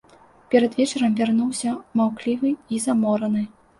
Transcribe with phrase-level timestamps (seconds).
[0.53, 3.45] Перад вечарам вярнуўся маўклівы і замораны.